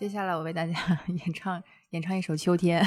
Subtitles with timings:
[0.00, 0.72] 接下来我为大家
[1.08, 2.82] 演唱演唱一首《秋天》。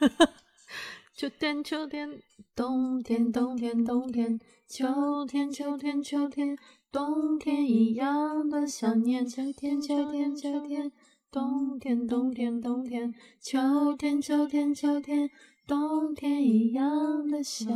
[1.12, 2.22] 秋天，秋天，
[2.56, 6.56] 冬天，冬天，冬天，秋天，秋天，秋天，
[6.90, 9.26] 冬天一样的想念。
[9.26, 10.90] 秋天，秋天，秋天，
[11.30, 13.12] 冬天，冬天，冬天，
[13.42, 15.30] 秋天，秋天，秋天，
[15.66, 17.68] 冬天一样的想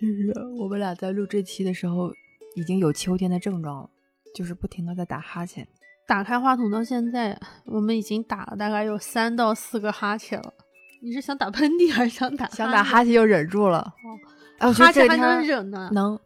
[0.00, 2.10] 是啊， 我们俩在录这期的时候
[2.56, 3.90] 已经有秋天的症状了，
[4.34, 5.66] 就是不停的在打哈欠。
[6.06, 10.52] 打开话筒到现在，我们已经打了大概有三到四个哈欠了。
[11.02, 12.48] 你是想打喷嚏还是想打？
[12.48, 13.78] 想打哈欠又忍住了。
[13.78, 14.08] 哦，
[14.58, 15.88] 哎，我觉哈欠还能忍呢。
[15.92, 16.18] 能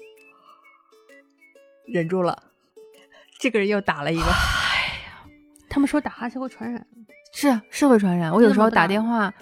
[1.86, 2.42] 忍住了。
[3.38, 4.28] 这个人又打了一个，哎
[5.06, 5.26] 呀
[5.68, 6.86] 他们说打哈欠会传染。
[7.34, 8.32] 是是会传染。
[8.32, 9.32] 我有时候打电话，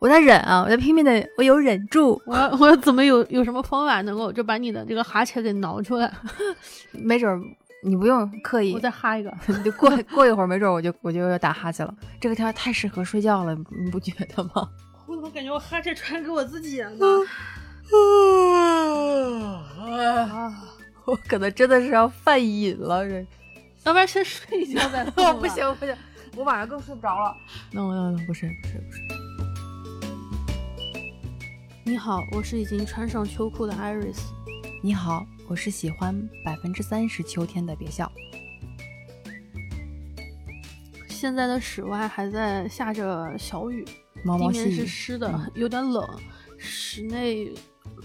[0.00, 6.10] 我在忍啊，我在拼命的，我有忍住，我要我要怎么有有什么方法能够就把你的这个哈欠给挠出来？
[6.92, 7.38] 没准儿
[7.84, 9.30] 你不用刻意我，再哈一个。
[9.46, 11.94] 你就过过一会儿，没准儿我就我就要打哈欠了。
[12.18, 14.68] 这个天儿太适合睡觉了，你不觉得吗？
[15.06, 17.06] 我怎么感觉我哈欠传给我自己了呢？
[19.86, 20.52] 啊，
[21.04, 23.26] 我可能真的是要犯瘾了，这。
[23.84, 25.38] 要不然先睡一觉再不行
[25.76, 25.96] 不行，
[26.36, 27.34] 我晚上更睡不着了。
[27.72, 29.00] 那我那不睡不睡不是，
[31.90, 34.20] 你好，我是已经穿上秋裤的 Iris。
[34.80, 38.08] 你好，我是喜欢百分之三十秋天的，别笑。
[41.08, 43.84] 现在的室外还在下着小雨，
[44.24, 46.08] 毛毛地面是，湿的，嗯有点冷。
[46.58, 47.52] 室内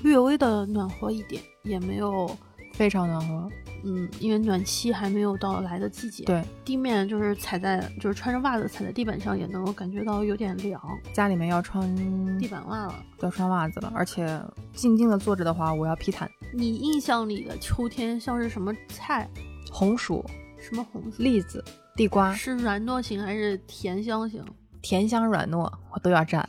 [0.02, 2.36] 略微的暖和一点，也没有，
[2.76, 3.50] 非常暖和。
[3.88, 10.82] 嗯，因为暖气还没有到来的季节。，对，地面就是踩在，就是穿着袜子踩在地板上，也能够感觉到有点凉。
[11.14, 11.96] 家里面要穿
[12.40, 12.96] 地板袜了。
[13.22, 14.42] 要穿袜子了，而且
[14.74, 16.30] 静静的坐着的话，我要披毯。
[16.52, 19.30] 你印象里的秋天像是什么菜？
[19.72, 20.26] 红薯、
[20.60, 21.22] 什么红薯？
[21.22, 21.64] 栗子、
[21.96, 24.44] 地瓜，是软糯型还是甜香型？
[24.82, 26.44] 甜香软糯，我都要蘸。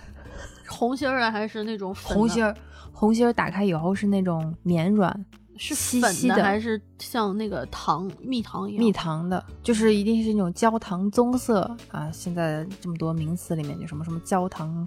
[0.67, 2.57] 红心儿啊还是那种粉红心儿，
[2.93, 5.25] 红心儿打开以后是那种绵软
[5.59, 8.85] 是粉稀稀的还是像那个糖蜜糖一样？
[8.85, 12.11] 蜜糖的，就是一定是那种焦糖棕色啊。
[12.13, 14.87] 现在这么多名词里面，就什么什么焦糖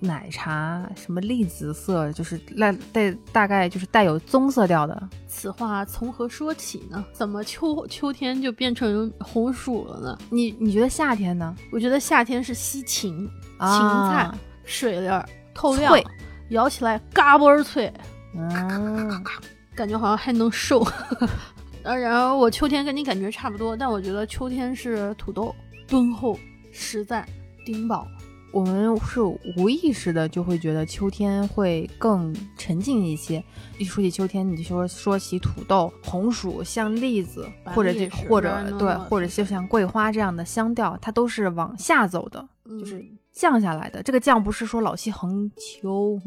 [0.00, 5.08] 奶茶，什么栗子色，就是带带大概就是带有棕色调的。
[5.26, 7.04] 此话从何说起呢？
[7.12, 10.18] 怎么秋秋天就变成红薯了呢？
[10.30, 11.54] 你你觉得夏天呢？
[11.72, 15.98] 我觉得夏天是西芹，芹啊菜水灵儿透亮，
[16.50, 17.92] 咬起来嘎嘣儿脆，
[18.36, 19.24] 嗯，
[19.74, 20.86] 感觉好像还能瘦。
[21.82, 25.54] 呃， 然后我秋天跟你感觉差不多，但我觉得秋天是土豆，
[25.86, 26.38] 敦厚、
[26.70, 27.26] 实在、
[27.64, 28.06] 顶饱。
[28.52, 29.22] 我们是
[29.56, 33.42] 无意识的就会觉得秋天会更沉静一些。
[33.78, 42.46] 一说起秋天，你就说说起土豆、红薯、像栗子，或者这或者对，或者就像桂花这样的香调，它都是往下走的，
[42.78, 44.02] 就是嗯降下来的。
[44.02, 46.18] 这个降不是说老气横秋，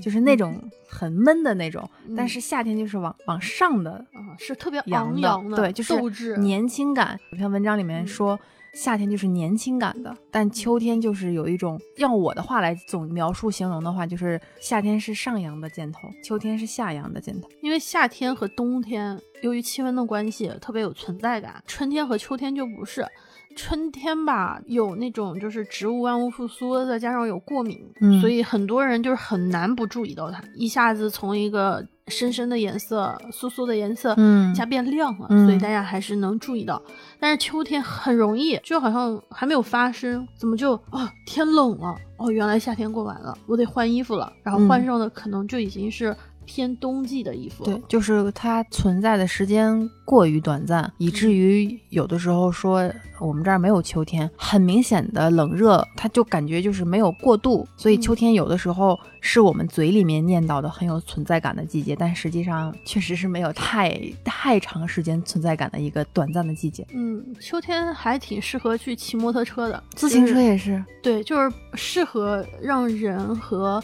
[0.00, 0.58] 就是那种
[0.88, 6.36] 很闷的那种，但嗯是夏天就是往往上的啊，是特别阳的昂扬的，对，就是。
[6.38, 7.18] 年轻感。
[7.30, 8.38] 有篇文章里面嗯说，
[8.74, 17.48] 夏天就是年轻感的，但秋天就是有一种，用我的话来总描述形容的话，就是夏天是上扬的箭头，秋天是下扬的箭头。
[17.60, 23.06] 因为夏天和冬天由于气温的关系特别有存在感，春天和秋天就不是。
[23.52, 36.80] 春天吧，有那种就是植物万物复苏，再加上有过敏，嗯所以很多人就是很难不注意到它，一下子从一个深深的颜色、酥酥的颜色，嗯一下变亮了，嗯所以大家还是能注意到。
[37.20, 41.94] 但是秋天很容易，就好像还没有发生，怎么就啊天冷了？
[42.18, 47.64] 哦，原来夏天过完了，我得换衣服了，然后换嗯上的可能就已经是偏冬季的衣服。
[47.64, 66.86] 对，就是它存在的时间过于短暂，以至于有的时候说我们这儿没有秋天，很明显的冷热，它就感觉就是没有过渡，所以秋天有的时候是我们嘴里面念叨的很有存在感的季节，但实际上确实是没有太太长时间存在感的一个短暂的季节。
[66.92, 73.82] 嗯，秋天还挺适合去骑摩托车的，自行车就是也是，对，就是适合让人和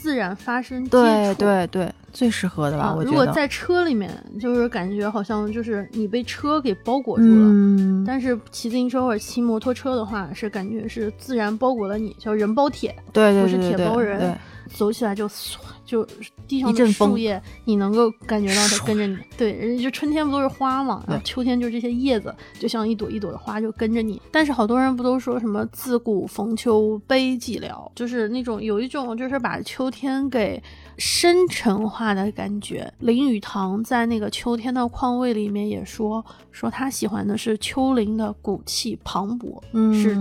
[0.00, 1.40] 自然发生接对触。
[1.40, 2.84] 对对，最适合的吧？
[2.84, 3.10] 啊，我觉得。
[3.10, 4.10] 如果在车里面，
[4.40, 7.30] 就是感觉好像就是你被车给包裹住了。
[7.30, 12.94] 嗯，但是骑自行车或者骑摩托车的话，是感觉是自然包裹了你，叫人包铁。
[13.12, 14.34] 对对不是对对对铁包人对
[14.72, 15.56] 走起来就唰
[15.88, 16.06] 就
[16.46, 19.16] 地上的树叶，你能够感觉到它跟着你。
[19.38, 24.20] 对，人家就春天不都是花嘛，然后秋天就是这些叶子，就像一朵一朵的花就跟着你。
[24.30, 30.62] 但是好多人不都说什么自古逢秋悲寂寥，就是那种有一种就是把秋天给
[30.98, 32.92] 深沉化的感觉。
[32.98, 40.14] 林语堂在那个秋天的况味里面也说，说他喜欢的是秋林的骨气磅礴，嗯是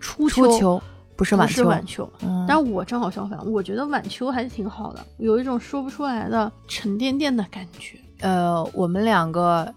[0.00, 0.82] 初初初秋
[1.16, 2.12] 不是晚秋，是晚秋。
[2.22, 7.98] 嗯，但我正好相反，我觉得晚秋还是挺好的，有一种说不出来的沉甸甸的感觉。
[8.20, 9.72] 呃，我们两个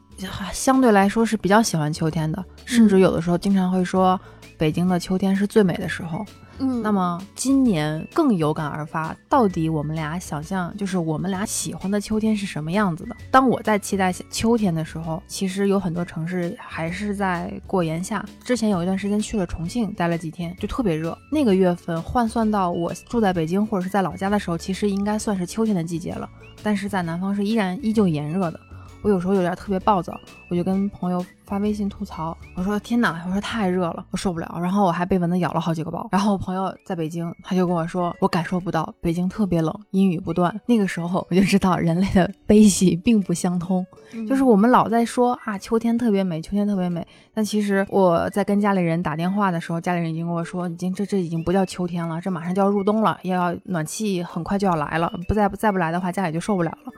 [0.53, 4.19] 相对来说是比较喜欢秋天的，甚至有的时候经常会说
[4.57, 6.25] 北京的秋天是最美的时候。
[6.60, 13.16] 嗯那么今年更有感而发，到底我们俩想象，就是我们俩喜欢的秋天是什么样子的？
[13.30, 18.25] 当我在期待秋天的时候，其实有很多城市还是在过炎夏。
[18.44, 21.18] 之前有一段时间去了重庆，待了几天，就特别热。
[21.31, 26.30] 那个月份换算到我住在北京或者是在老家的时候，其实应该算是秋天的季节了，
[26.63, 28.60] 但是在南方是依然依旧炎热的。
[29.06, 30.19] 我有时候有点特别暴躁，
[30.50, 34.57] 我就跟朋友发微信吐槽，我说天哪，我说太热了，我受不了。
[34.60, 36.10] 然后我还被蚊子咬了好几个包。
[36.12, 40.60] 然后我朋友在北京，他就跟我说，我感受不到北京特别冷，阴雨不断。
[40.66, 56.92] 那个时候我就知道人类的悲喜并不相通，嗯就是我们老在说啊秋天特别美，秋天特别美，但其实我在跟家里人打电话的时候，家里人已经跟我说，已经这这已经不叫秋天了，这马上就要入冬了，要暖气很快就要来了，不再不再不来的话，家里就受不了了。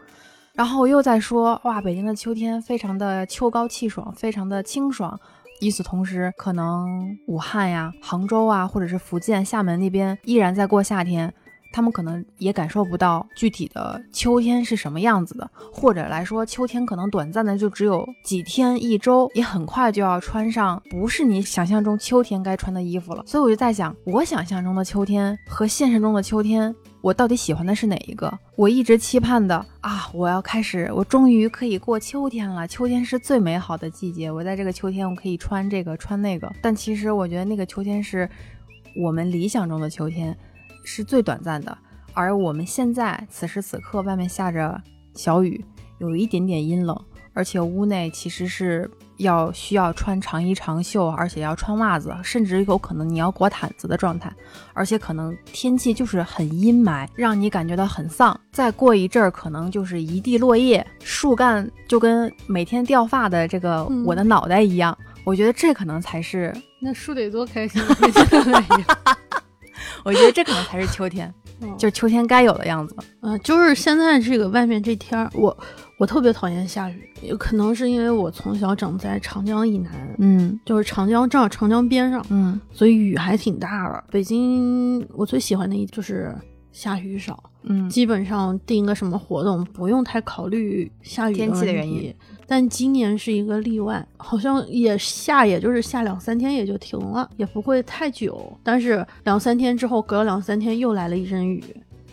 [0.58, 5.18] 然后我又在说，哇，北京的秋天非常的秋高气爽，非常的清爽。
[5.62, 11.32] 与此同时，可能武汉呀、杭州啊，或者是福建、厦门那边依然在过夏天，
[11.72, 23.24] 他们可能也感受不到具体的秋天是什么样子的，或者来说，秋天可能短暂的就只有几天、一周，也很快就要穿上不是你想象中秋天该穿的衣服了。
[23.28, 26.76] 所以我就在想，我想象中的秋天和现实中的秋天。
[27.08, 28.38] 我到底喜欢的是哪一个？
[28.58, 30.10] 我一直期盼的啊！
[30.14, 32.68] 我要开始，我终于可以过秋天了。
[32.68, 36.54] 秋天是最美好的季节，我在这个秋天，我可以穿这个穿那个。
[36.62, 38.30] 但其实我觉得那个秋天是
[38.94, 40.38] 我们理想中的秋天，
[40.84, 41.78] 是最短暂的。
[42.12, 44.78] 而我们现在此时此刻，外面下着
[45.16, 45.64] 小雨，
[46.00, 47.02] 有一点点阴冷，
[47.32, 54.34] 而且屋内其实是要需要穿长衣长袖，而且要穿袜子，甚至有可能你要裹毯子的状态。
[54.74, 58.40] 而且可能天气就是很阴霾，让你感觉到很丧。
[58.52, 64.98] 再过一阵儿，可能就是一地落叶，树干就跟每天掉发的这个嗯我的脑袋一样。
[65.24, 67.82] 我觉得这可能才是，那树得多开心！
[70.04, 71.34] 我觉得这可能才是秋天，
[71.78, 72.96] 就是秋天该有的样子。
[73.22, 75.58] 嗯，就是现在这个外面这天儿，我
[75.98, 84.04] 我特别讨厌下雨，有可能是因为我从小长在长江以南，嗯就是长江正好长江边上，嗯所以雨还挺大的。
[84.12, 86.36] 北京我最喜欢的一就是
[86.72, 92.14] 下雨少，嗯，基本上定个什么活动不用太考虑下雨天气的原因。
[92.46, 98.56] 但今年是一个例外，好像也下，也就是下两三天也就停了，也不会太久。
[98.64, 101.62] 但是两三天之后，隔了两三天又来了一阵雨。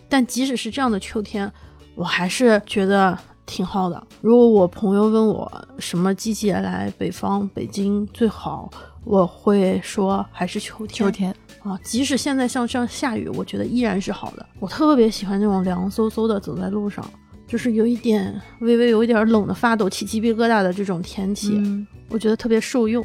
[0.09, 1.49] 但即使是这样的秋天，
[1.95, 3.17] 我还是觉得
[3.47, 4.07] 挺好的。
[4.21, 8.71] 如果我朋友问我什么季节来北方北京最好，
[9.05, 10.89] 我会说还是秋天。
[10.89, 14.47] 秋天，啊，即使现在像这样下雨，我觉得依然是好的。
[14.61, 17.05] 我特别喜欢那种凉飕飕的走在路上，
[17.47, 23.05] 就是有一点微微有一点冷的发抖、起鸡皮疙瘩的这种天气，嗯，我觉得特别受用。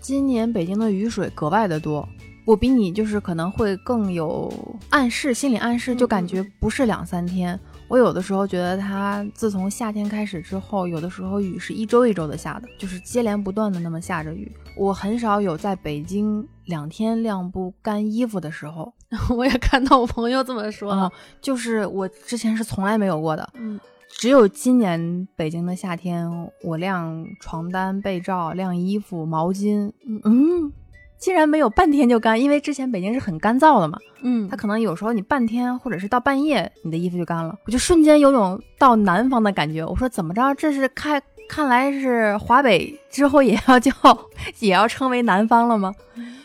[0.00, 2.06] 今年北京的雨水格外的多。
[2.46, 4.52] 我比你就是可能会更有
[4.90, 7.58] 暗示，心理暗示，就感觉不是两三天。
[7.88, 14.50] 我有的时候觉得它自从夏天开始之后，有的时候雨是一周一周的下的，就是接连不断的那么下着雨。
[14.76, 18.92] 我很少有在北京两天晾不干衣服的时候，
[19.36, 21.10] 我也看到我朋友这么说啊、
[21.40, 23.48] 就是我之前是从来没有过的。
[23.54, 26.28] 嗯，只有今年北京的夏天，
[26.62, 30.72] 我晾床单、被罩、晾衣服、毛巾，嗯嗯，
[31.18, 39.84] 竟然没有半天就干，因为之前北京是很干燥的嘛，嗯，它可能有时候你半天或者是到半夜，你的衣服就干了，我就瞬间有种到南方的感觉。
[39.84, 43.92] 我说怎么着，这是看看来是华北之后也要叫
[44.60, 45.94] 也要称为南方了吗？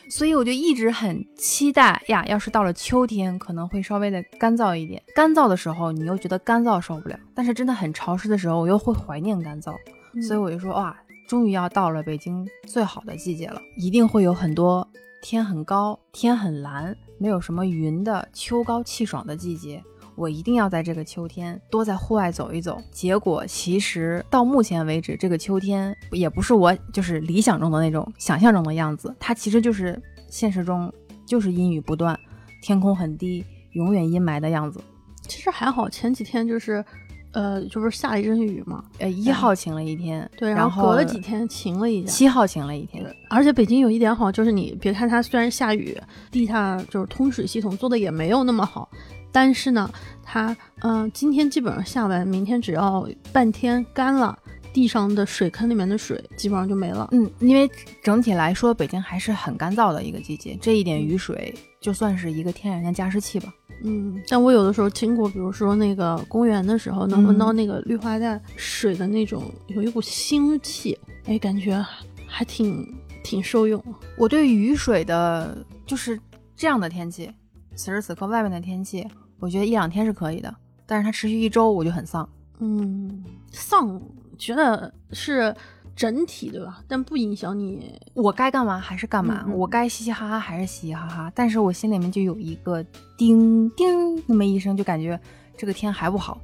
[0.09, 4.99] 所以我就一直很期待呀，要是到了秋天，可能会稍微的干燥一点。
[5.13, 9.73] 干燥的时候，你又觉得干燥受不了，但是真的很潮湿的时候，我又会怀念干燥。
[10.13, 10.97] 嗯所以我就说哇，
[11.29, 14.89] 终于要到了北京最好的季节了，一定会有很多
[15.21, 19.79] 天很高、天很蓝、没有什么云的秋高气爽的季节。
[20.15, 22.81] 我一定要在这个秋天多在户外走一走。
[22.91, 30.91] 结果其实到目前为止，这个秋天也不是我就是理想中的那种想象中的样子，它其实就是现实中
[31.27, 32.19] 就是阴雨不断，
[32.63, 34.81] 天空很低，永远阴霾的样子。
[35.27, 36.83] 其实还好，前几天就是，
[37.31, 42.11] 呃，就不是下了一阵雨嘛，呃，一号晴了一天，对，然后隔了几天晴了一下。
[42.11, 45.95] 七号晴了一天，而且北京有一点好，就是你别看它虽然下雨，
[46.31, 48.89] 地下就是通水系统做的也没有那么好，
[49.31, 49.89] 但是呢，
[50.23, 54.37] 它嗯、呃今天基本上下完，明天只要半天干了，
[54.73, 57.07] 地上的水坑里面的水基本上就没了。
[57.11, 57.69] 嗯，因为
[58.03, 63.53] 整体来说，北京还是很干燥的一个季节，这一点雨水就算是一个天然的加湿器吧。
[63.83, 71.83] 嗯，但我有的时候经过，比如说那个公园的时候，能闻到那个绿化带水的那种有一股腥气，哎，感觉
[72.27, 72.85] 还挺
[73.23, 73.81] 挺受用。
[74.17, 76.19] 我对雨水的，就是
[76.55, 77.31] 这样的天气，
[77.75, 79.07] 此时此刻外面的天气，
[79.39, 80.53] 我觉得一两天是可以的，
[80.85, 82.27] 但是它持续一周，我就很丧。
[82.59, 84.01] 嗯，丧
[84.37, 85.55] 觉得是
[85.99, 86.81] 整体对吧？
[86.87, 87.99] 但不影响你。
[88.13, 92.81] 我该干嘛还是干嘛，嗯嗯我该嘻嘻哈哈还是嘻嘻哈哈，但是我心里面就有一个
[93.17, 95.19] 叮叮那么一声，就感觉
[95.57, 96.39] 这个天还不好，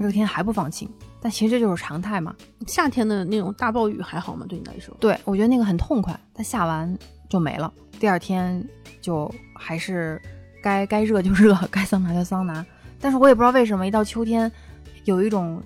[0.00, 0.90] 这个天还不放晴。
[1.20, 2.34] 但其实这就是常态嘛。
[2.66, 4.44] 夏天的那种大暴雨还好吗？
[4.48, 4.92] 对你来说？
[4.98, 8.66] 对我觉得那个很痛快，它下完就没了，第二天
[9.00, 10.20] 就还是
[10.60, 12.66] 该该热就热， 该桑拿就桑拿。
[13.00, 14.50] 但是我也不知道为什么，一到秋天，
[15.04, 15.62] 有一种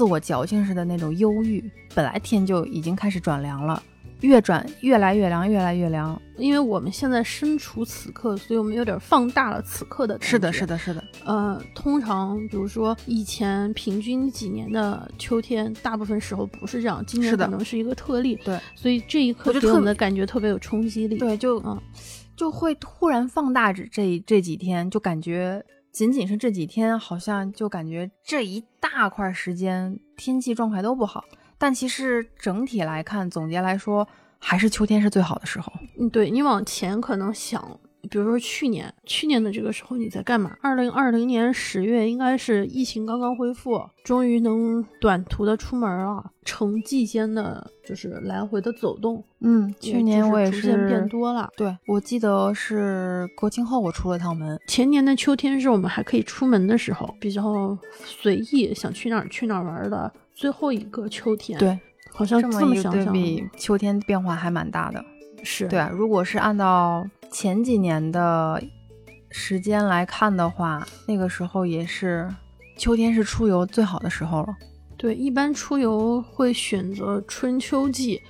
[0.00, 1.62] 自我矫情似的那种忧郁。
[1.94, 3.82] 本来天就已经开始转凉了，
[4.22, 6.18] 越转越来越凉，越来越凉。
[6.38, 10.16] 因为我们现在身处此刻，所以我们有点放大了此刻的。
[10.18, 11.04] 是的，是的，是的。
[11.26, 18.36] 呃，通常比如说以前平均几年的秋天，大部分时候不是这样，今年可能是一个特例。
[18.42, 21.18] 对，所以这一刻就特给我们的感觉特别有冲击力。
[21.18, 21.78] 对，就嗯
[22.34, 31.24] 就会突然放大这这这几天，就感觉仅仅是这几天，好像就感觉这一大块时间天气状态都不好。
[31.58, 34.06] 但其实整体来看，总结来说，
[34.38, 35.72] 还是秋天是最好的时候。
[35.98, 37.78] 嗯，对你往前可能想，
[38.10, 40.56] 比如说去年，去年的这个时候你在干嘛？
[40.60, 49.22] 二零二零年十月应该是疫情刚刚恢复，终于能短途的出门了，城际间的就是来回的走动。
[49.38, 51.48] 嗯，去年我也是逐渐变多了。
[51.56, 54.58] 对，我记得是国庆后我出了趟门。
[54.66, 61.78] 前年的秋天是我们还可以出门的时候，比较随意，想去哪儿去哪儿玩的最后一个秋天。，对，
[62.12, 65.04] 好像这么一比，秋天变化还蛮大的。
[65.42, 68.62] 是对啊，如果是按照前几年的
[69.30, 72.28] 时间来看的话，那个时候也是
[72.76, 74.48] 秋天是出游最好的时候了。
[74.96, 78.20] 对，一般出游会选择春秋季，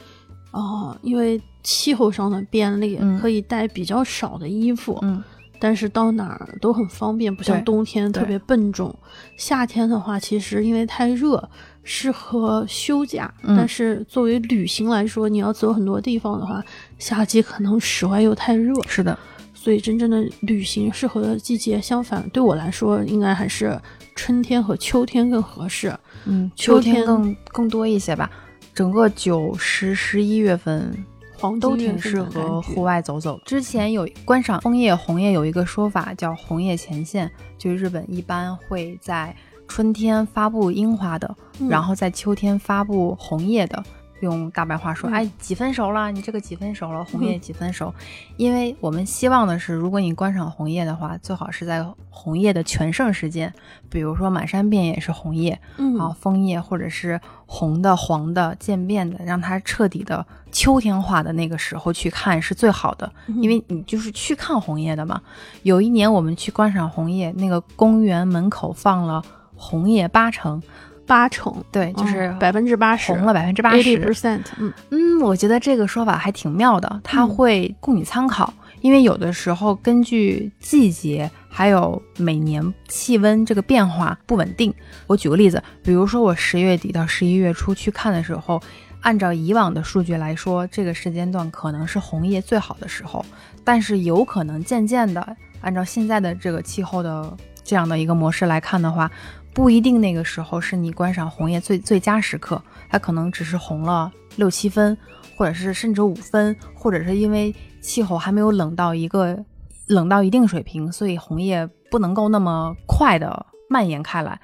[0.53, 5.23] 哦、因为气候上的便利，嗯可以带比较少的衣服，嗯，
[5.59, 8.95] 但是到哪儿都很方便，不像冬天特别笨重。
[9.37, 11.51] 夏天的话，其实因为太热，
[11.83, 16.63] 适合休假，嗯但是作为旅行来说，你要走很多地方的话，
[16.99, 19.19] 夏季可能室外又太热，是的，
[19.55, 23.81] 所以真正的旅行适合的季节，相反对我来说，应该还是
[24.15, 25.97] 春天和秋天更合适。
[26.27, 28.31] 嗯，秋秋天天更更多一些吧。
[28.75, 30.95] 整个九十十一月份
[31.37, 33.41] 黄都挺适合户外走走。
[33.45, 39.35] 之前有观赏枫叶、红叶有一个说法叫“红叶前线”，就是日本一般会在
[39.71, 43.81] 春天发布樱花的，嗯然后在秋天发布红叶的。
[44.21, 46.13] 用大白话说，嗯哎，几分熟了？
[46.13, 47.03] 你这个几分熟了？
[47.05, 47.95] 红叶嗯几分熟？
[48.37, 53.51] 因为我们希望的是，如果你观赏红叶的话，最好是在红叶的全盛时间，
[53.89, 65.19] 比如说满山遍野是红叶，嗯啊，枫叶或者是红的、黄的、渐变的，让它彻底的秋天化的那个时候去看是最好的，嗯因为你就是去看红叶的嘛。
[65.63, 69.25] 有一年我们去观赏红叶，那个公园门口放了
[69.61, 70.61] 红叶八成，
[71.07, 73.99] 八成，对，就是嗯百分之八十，红了百分之八十。
[74.01, 78.53] percent，嗯嗯，我觉得这个说法还挺妙的，它嗯会供你参考。
[78.81, 84.73] 因为有的时候根据季节还有每年气温这个变化不稳定。
[85.07, 88.59] 我举个例子，比如说我十月底到十一月初去看的时候，
[89.03, 93.23] 按照以往的数据来说，这个时间段可能是红叶最好的时候，
[93.63, 99.11] 但是有可能渐渐的，按照现在的这个气候的这样的一个模式来看的话，
[99.53, 104.97] 不一定那个时候是你观赏红叶最最佳时刻，它可能只是红了六七分，
[105.37, 109.45] 或者是甚至五分，或者是因为气候还没有冷到一个
[109.87, 114.41] 冷到一定水平，所以红叶不能够那么快的蔓延开来。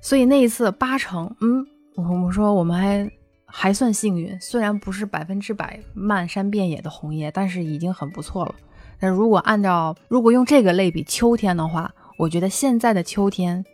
[0.00, 3.10] 所以那一次八成，嗯，我我说我们还
[3.44, 8.54] 还算幸运，虽然不是百分之百漫山遍野的红叶，但是已经很不错了。
[8.98, 13.64] 但如果按照如果用这个类比秋天的话，我觉得现在的秋天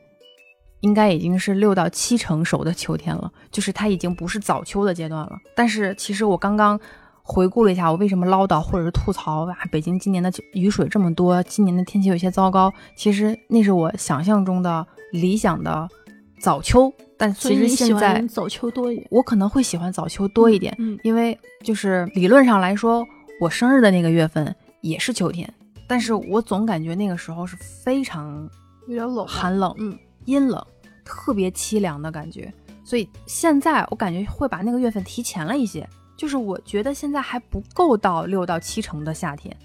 [0.80, 5.32] 应该已经是六到七成熟的秋天了，就是它已经不是早秋的阶段了。
[5.56, 6.78] 但是其实我刚刚
[7.22, 12.72] 回顾了一下我为什么唠叨或者是吐槽啊，北京今年的雨水这么多，今年的天气有些糟糕。
[12.96, 15.88] 其实那是我想象中的理想的
[16.40, 23.04] 早秋，但其实现在早秋多一点，我可能会喜欢早秋多一点，嗯，因为就是理论上来说，
[23.40, 25.52] 我生日的那个月份也是秋天，
[25.88, 28.48] 但是我总感觉那个时候是非常
[28.86, 30.64] 有点冷，寒冷，嗯，阴冷，
[31.04, 32.52] 特别凄凉的感觉。
[32.84, 35.88] 所以现在我感觉会把那个月份提前了一些。
[36.16, 39.56] 就是我觉得现在还不够到六到七成的夏天，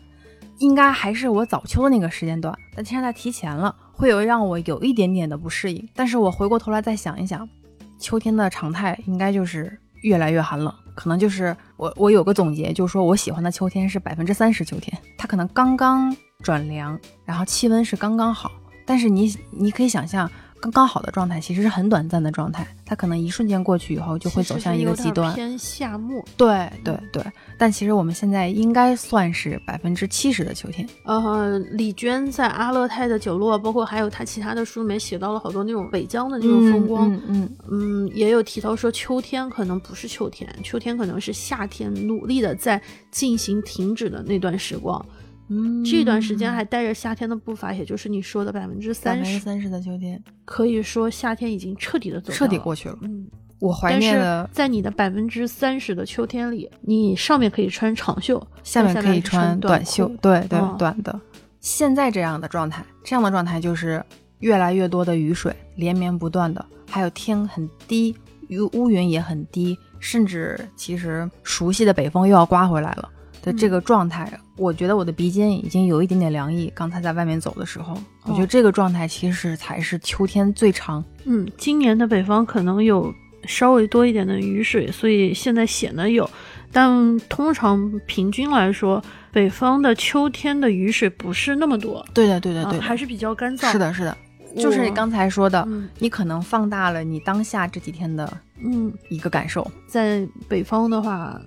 [0.60, 5.90] 应该还是我早秋的那个时间段，但现在提前了，会有让我有一点点的不适应。
[5.96, 7.50] 但是我回过头来再想一想，
[7.98, 18.52] 秋天的常态应该就是越来越寒冷，可能就是我我有个总结，就是说我喜欢的秋天是百分之三十秋天，它可能刚刚转凉，然后气温是刚刚好，
[18.86, 20.30] 但是你你可以想象。
[20.64, 26.24] 刚刚好的状态其实是很短暂的状态，它可能一瞬间过去以后就会走向一个极端，偏夏末。
[26.38, 27.22] 对对对，
[27.58, 30.88] 但其实我们现在应该算是百分之七十的秋天。
[31.04, 37.12] 呃，李娟在《阿勒泰的角落》，包括还有她其他的书里面写到了好多那种北疆的那种风光。
[37.12, 45.06] 嗯嗯嗯，也有提到说秋天可能不是秋天，秋天可能是夏天努力的在进行停止的那段时光。
[45.50, 52.98] 嗯，这段时间还带着夏天的步伐，也就是你说的百分之三十，三十的秋天，可以说夏天已经彻底的走，彻底过去了。
[53.02, 53.28] 嗯，
[53.60, 61.20] 我怀念的，在你的百分之三十的秋天里，你上面可以穿长袖，下面可以穿短袖，对对，短的。
[61.60, 64.04] 现在这样的状态，这样的状态就是
[64.40, 68.16] 越来越多的雨水连绵不断的，还有天很低，
[68.48, 73.10] 雨乌云也很低，甚至其实熟悉的北风又要刮回来了。
[73.44, 76.72] 的这个状态，我觉得我的鼻尖已经有一点点凉意。
[76.74, 81.04] 刚才在外面走的时候，我觉得这个状态其实才是秋天最长。
[81.26, 83.14] 嗯，今年的北方可能有
[83.46, 86.28] 稍微多一点的雨水，所以现在显得有。
[86.72, 92.04] 但通常平均来说，北方的秋天的雨水不是那么多。
[92.14, 93.72] 对的，对的，对，还是比较干燥。
[93.72, 94.18] 是的，是的，
[94.58, 98.32] 就是你刚才说的，嗯、你可能放大了你当下这几天的
[98.64, 99.70] 嗯一个感受。
[99.86, 101.40] 在北方的话。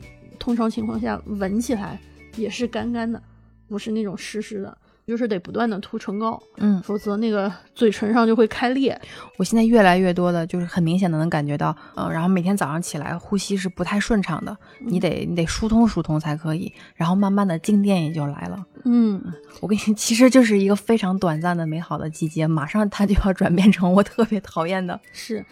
[0.47, 1.99] 通常情况下，闻起来
[2.37, 3.21] 也是干干的，
[3.69, 8.97] 不是那种湿湿的，就是得不断的涂唇膏，嗯，否则那个嘴唇上就会开裂。
[9.39, 18.65] 我现在越来越多的，就是很明显的能感觉到，嗯，然后每天早上起来呼吸是不太顺畅的，你得你得疏通疏通才可以，然后慢慢的静电也就来了。
[18.85, 19.21] 嗯，
[19.61, 25.45] 我跟你，其实就是一个非常短暂的美好的季节，马上它就要转变成我特别讨厌的是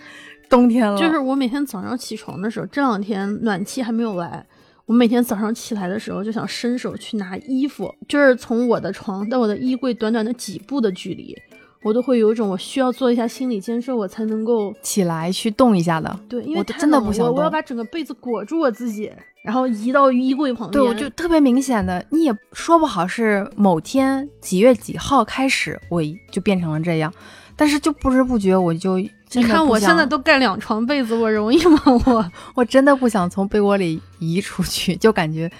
[0.48, 0.96] 冬天了。
[0.96, 4.46] 就是我每天早上起床的时候，这两天暖气还没有来。
[4.86, 11.34] 我每天早上起来的时候就想伸手去拿衣服，就是从我的床到我的衣柜短短的几步的距离，
[11.82, 16.20] 我都会有一种我需要做一下心理建设，我才能够起来去动一下的。
[16.28, 19.10] 对，因为真的不想，我要把整个被子裹住我自己，
[19.42, 20.72] 然后移到衣柜旁边。
[20.72, 27.10] 对，我就特别明显的，你也说不好是某天几月几号开始，我就变成了这样，
[27.56, 28.98] 但是就不知不觉我就。
[29.34, 31.80] 你看我现在都盖两床被子，我容易吗？
[32.06, 35.50] 我 我真的不想从被窝里移出去， 就感觉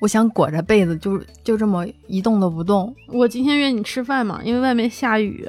[0.00, 2.94] 我想裹着被子，就就这么一动都不动。
[3.08, 5.48] 我今天约你吃饭嘛，因为外面下雨。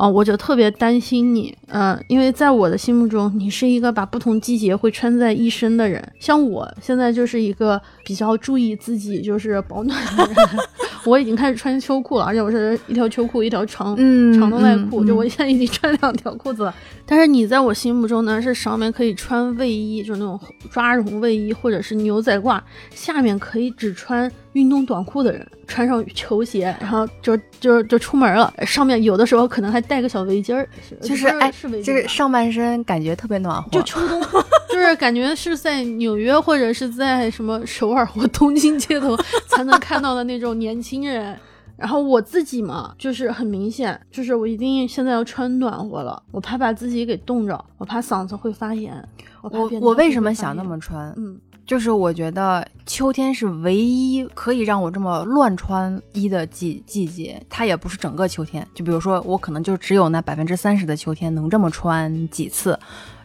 [0.00, 6.02] 啊，我就特别担心你，嗯，因为在我的心目中，你是一个把不同季节会穿在一身的人。
[6.18, 10.36] 像我现在就是一个比较注意自己就是保暖的人，
[11.04, 13.94] 我已经开始穿秋裤了，而且我是一条秋裤，一条长
[14.32, 16.74] 长的外裤，就我现在已经穿两条裤子了。
[17.04, 22.58] 但是你在我心目中呢，是上面可以穿卫衣，就是那种抓绒卫衣或者是牛仔褂，
[22.94, 29.80] 下面可以只穿运动短裤的人，穿上球鞋，然后就就就出门了，上面有的时候可能还。
[29.90, 30.68] 带个小围巾儿，
[31.00, 31.50] 就是哎，
[31.82, 34.22] 就是上半身感觉特别暖和，就秋冬，
[34.70, 39.16] 就是感觉是在纽约或者是在什么首尔或东京街头
[39.48, 41.36] 才能看到的那种年轻人。
[41.76, 49.02] 然后我自己嘛，就是很明显，就是我一定现在要穿暖和了，我怕把自己给冻着，我怕嗓子会发炎。
[49.42, 51.12] 我我为什么想那么穿？
[51.16, 51.36] 嗯。
[51.70, 58.66] 就是我觉得秋天是唯一可以让我这么乱穿衣的季季节，它也不是整个秋天。
[58.74, 62.76] 就比如说，我可能就只有那百分之三十的秋天能这么穿几次。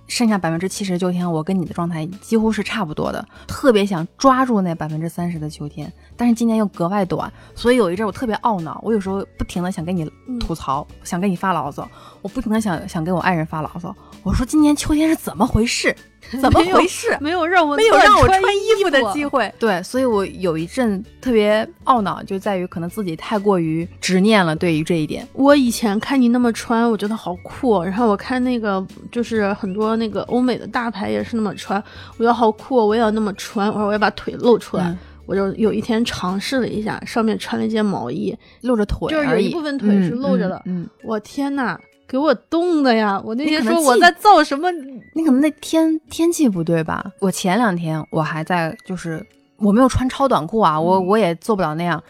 [0.07, 11.87] 剩下百分之七十的秋天，我跟你的状态几乎是差不多的，特别想抓住那百分之三十的秋天，但是今年又格外短，所以有一阵我特别懊恼，我有时候不停的想跟你吐槽，想跟你发牢骚，
[12.21, 15.95] 我不停的想想跟我爱人发牢骚，我说今年秋天是怎么回事？
[16.41, 17.15] 怎么回事？
[17.21, 19.53] 没有让我没有让我穿衣服的机会。
[19.59, 24.55] 对，所以我有一阵特别懊恼，就在于可能自己太过于执念了。
[24.55, 27.83] 对于这一点，我以前看你那么穿，我觉得好酷。
[27.83, 31.79] 然后我看那个就是很多那个欧美的大牌也是那么穿，
[32.17, 33.67] 我觉得好酷，我也要那么穿。
[33.67, 34.97] 我说我要把腿露出来。
[35.25, 43.19] 我就有一天尝试了一下，上面穿了一件毛衣，露着腿就是有一部分腿是嗯露着的嗯，嗯我天呐，给我冻的呀！
[43.25, 44.69] 我那天说我在造什么？
[45.15, 47.03] 你可能那天天气不对吧？
[47.19, 49.25] 我前两天我还在，就是
[49.57, 52.01] 我没有穿超短裤啊，我嗯我也做不了那样，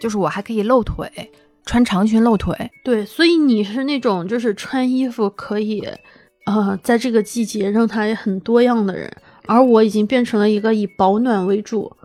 [0.00, 1.08] 就是我还可以露腿，
[1.64, 2.54] 穿长裙露腿。
[2.82, 5.86] 对，所以你是那种就是穿衣服可以，
[6.46, 9.08] 呃，在这个季节让它很多样的人，
[9.46, 11.95] 而我已经变成了一个以保暖为主。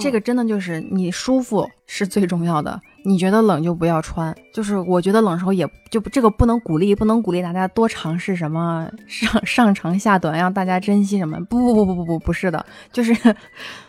[0.00, 4.34] 这个真的就是你舒服是最重要的，你觉得冷就不要穿。
[4.52, 11.38] 就是我觉得冷的时候也就这个不能鼓励，不能鼓励大家多尝试什么上上长下短，让大家珍惜什么。
[11.44, 13.14] 不不不不不不不是的，就是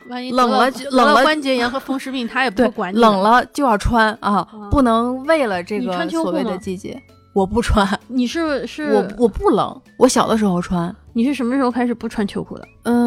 [0.10, 3.00] 万一 冷了冷了关节炎和风湿病，他也不会管你。
[3.00, 7.02] 冷了就要穿啊，啊不能为了这个所谓裤的季节。
[7.34, 12.68] 我不穿，你是是我我不冷，我小的时候穿，你是什么时候开始不穿秋裤的？
[12.84, 13.01] 嗯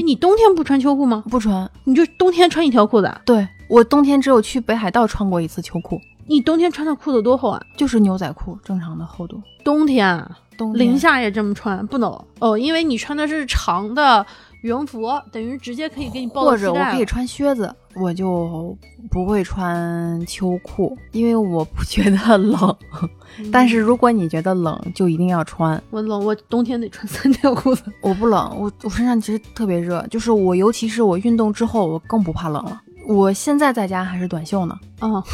[0.00, 1.22] 哎，，你冬天不穿秋裤吗？
[1.30, 1.70] 不穿。
[1.84, 3.20] 你就冬天穿一条裤子啊？
[3.26, 7.62] 对我冬天只有去北海道穿过一次秋裤，你冬天穿的裤子多厚啊？
[7.76, 9.42] 就是牛仔裤正常的厚度。
[9.62, 14.24] 冬天啊，冬天零下也这么穿不能哦，因为你穿的是长的
[14.62, 18.76] 羽绒服，等于直接可以给你抱到或者我可以穿靴子，我就
[19.10, 22.76] 不会穿秋裤，因为我不觉得冷。
[23.50, 25.82] 但是如果你觉得冷，就一定要穿。
[25.90, 27.82] 我冷，我冬天得穿三条裤子。
[28.02, 32.82] 我不冷，我我身上其实特别热，就是我尤其是我运动之后，我更不怕冷了。
[33.06, 35.24] 我现在在家还是短袖呢，啊，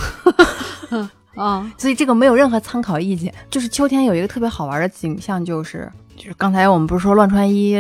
[1.35, 3.35] 啊，所以这个没有任何参考意见。
[3.51, 7.77] 就是秋天有一个特别好玩的景象，就是就是刚才我们不是说乱穿衣、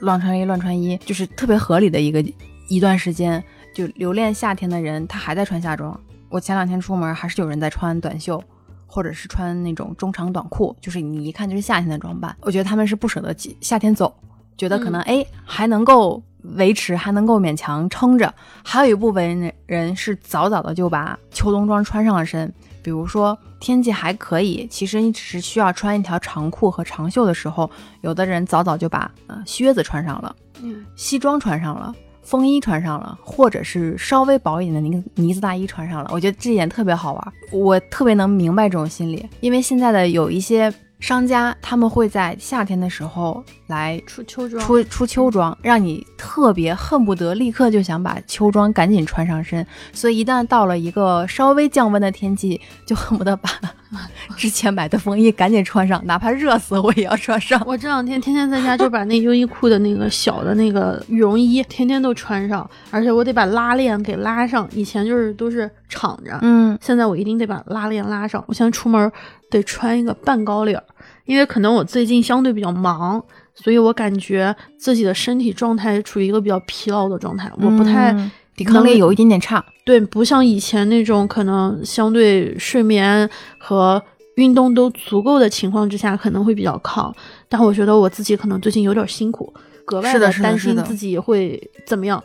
[0.00, 2.24] 乱穿衣、乱穿衣，就是特别合理的一个
[2.68, 3.42] 一段时间。
[3.74, 6.00] 就留恋夏天的人，他还在穿夏装。
[6.28, 8.40] 我前两天出门，还是有人在穿短袖，
[8.86, 12.36] 或者是穿那种中长短裤，就是你一看就是夏天的装扮。
[12.42, 14.14] 我觉得他们是不舍得夏天走，
[14.56, 16.22] 觉得可能哎、还能够
[16.54, 18.32] 维持，还能够勉强撑着。
[18.62, 27.68] 还有一部分人是早早的就把秋冬装穿上了身，比如说天气还可以，其实你只是需要穿一条长裤和长袖的时候，
[28.02, 31.92] 有的人早早就把呃靴子穿上了，嗯，西装穿上了。
[32.22, 37.32] 风衣穿上了，或者是稍微薄一点的呢呢子大衣穿上了，我觉得这一点特别好玩。
[37.52, 40.72] 我特别能明白这种心理，因为现在的有一些
[41.04, 49.66] 商家，他们会在夏天的时候来出秋装，出出秋装，让你特别恨不得立刻就想把秋装赶紧穿上身。
[49.92, 53.50] 所以一旦到了一个稍微降温的天气，就恨不得把
[54.34, 57.62] 之前买的风衣赶紧穿上，哪怕热死我也要穿上。
[57.68, 64.66] 我这两天天天在家就把那优衣库的那个小的那个羽绒衣天天都穿上，而且我得把拉链给拉上。
[64.72, 68.42] 以前就是都是敞着，嗯，现在我一定得把拉链拉上。
[68.48, 69.12] 我现在出门
[69.50, 70.82] 得穿一个半高领儿，
[71.24, 73.22] 因为可能我最近相对比较忙，
[73.54, 78.12] 所以我感觉自己的身体状态处于一个比较疲劳的状态，我不太。
[78.12, 79.64] 嗯抵抗力有一点点差。
[79.84, 84.00] 对，不像以前那种可能相对睡眠和
[84.36, 87.12] 运动都足够的情况之下，可能会比较抗。
[87.48, 89.52] 但我觉得我自己可能最近有点辛苦，
[89.84, 92.22] 格外的担心自己会怎么样，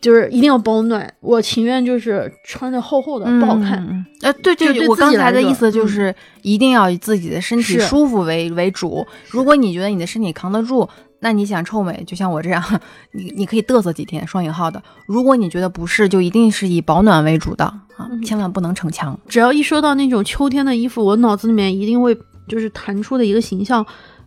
[0.00, 1.12] 就是一定要保暖。
[1.20, 3.78] 我情愿就是穿的厚厚的，不好看。
[3.84, 3.88] 嗯。
[3.90, 9.06] 嗯呃，对对，就对我刚才的意思就嗯是一定要以自己的身体舒服为为主。
[9.30, 10.88] 如果你觉得你的身体扛得住，
[11.20, 12.62] 那你想臭美，就像我这样，
[13.12, 14.82] 你你可以嘚瑟几天，双引号的。
[15.06, 19.18] 如果你觉得不是，就一定是以保暖为主的啊，嗯千万不能逞强。
[19.28, 22.16] 只要一说到那种秋天的衣服，我脑子里面一定会
[22.48, 23.84] 就是弹出的一个形象，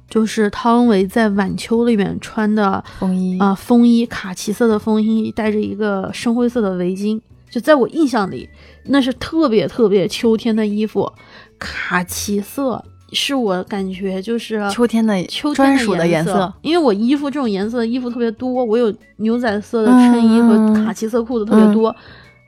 [0.09, 8.49] 就是汤唯在晚秋里面穿的风衣啊、风衣，卡其色的风衣，戴着一个深灰色的围巾，就在我印象里，
[8.85, 11.11] 那是特别特别秋天的衣服。
[11.59, 21.95] 卡其色是我感觉就是秋天的秋天专属的颜颜色，因为我衣服这种颜色的衣服特别多，我有牛仔色的衬衣和嗯卡其色裤子特别多。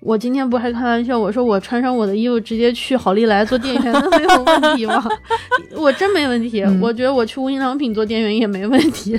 [0.01, 5.07] 我今天不还开玩笑，我说我穿上我的衣服直接去好利来做店员， 那没有问题吗？
[5.75, 9.17] 我真没问题，嗯我觉得我去无印良品做店员也没问题。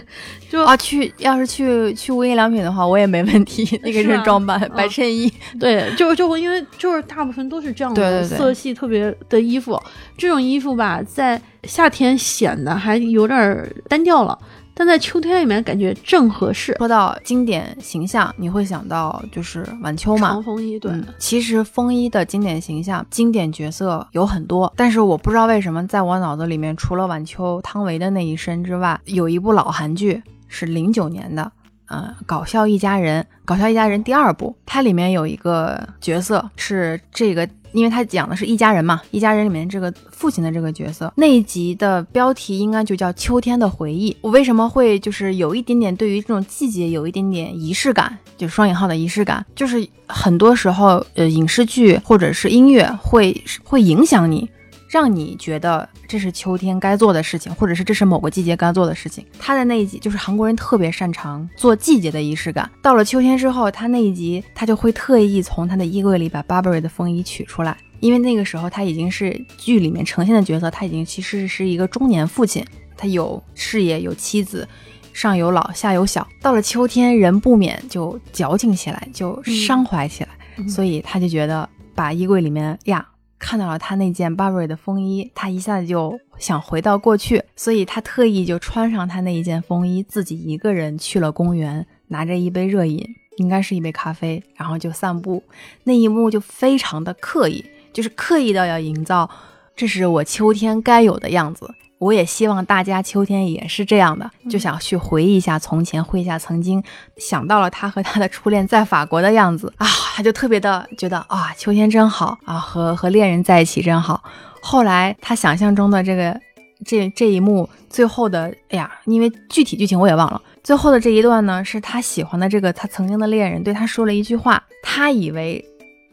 [0.51, 3.65] 就啊，去要是去去无印良品的话，我也没问题。
[3.85, 9.81] 那个人装扮，白嗯衬衣，对，就就因为就是大部分都是这样的色系特别的衣服，
[10.19, 14.37] 这种衣服吧，在夏天显得还有点儿单调了，
[14.75, 16.75] 但在秋天里面感觉正合适。
[16.79, 20.43] 说到经典形象，你会想到就是晚秋嘛长？
[20.43, 31.53] 风衣，对，嗯，其实风衣的经典形象、经典角色有很多，但是我不知道为什么在我脑子里面，除了晚秋汤唯的那一身之外，有一部老韩剧是零九年的，
[31.87, 44.13] 呃，《搞笑一家人》，《搞笑一家人》第二部，它里面有一个角色是这个因为他讲的是一家人嘛，一家人里面这个父亲的这个角色，那一集的标题应该就叫《秋天的回忆》。
[44.21, 54.49] 我为什么会就是有一点点对于这种季节有一点点仪式感，就双引号的仪式感，就是很多时候呃影视剧或者是音乐会会影响你。
[54.93, 59.25] 让你觉得这是秋天该做的事情，或者是这是某个季节该做的事情。
[59.39, 62.71] 他的那一集就是韩国人特别擅长做季节的仪式感。
[62.83, 72.63] 到了秋天之后，他那一集他就会特意从他的衣柜里把 Burberry 的风衣取出来，因为那个时候他已经是剧里面呈现的角色，他已经其实是一个中年父亲，
[72.95, 74.69] 他有事业有妻子，
[75.15, 76.29] 上有老下有小。
[76.43, 83.09] 到了秋天，人不免就矫情起来，就伤怀起来，所以他就觉得把衣柜里面呀。
[83.43, 93.05] 看到了他那件 Burberry 的风衣，他一下子就想回到过去，所以他特意就穿上他那一件风衣，自己一个人去了公园，拿着一杯热饮，
[93.39, 95.43] 应该是一杯咖啡，然后就散步。
[95.83, 99.29] 那一幕就非常的刻意，就是刻意到要营造，
[99.75, 101.69] 这是我秋天该有的样子。
[102.03, 106.83] 我也希望大家秋天也是这样的，就想去回忆一下从前，回忆一下曾经，
[107.17, 109.87] 想到了他和他的初恋在法国的样子啊，
[110.17, 114.21] 他就特别的觉得啊，秋天真好啊，和和恋人在一起真好。
[114.61, 116.37] 后来他想象中的这个
[116.85, 125.65] 这这一幕最后的，哎呀，因为具体剧情我也忘了，最后的这一段呢，是他喜欢的这个他曾经的恋人对他说了一句话，他以为。